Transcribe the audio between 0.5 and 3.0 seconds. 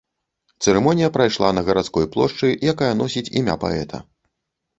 Цырымонія прайшла на гарадской плошчы, якая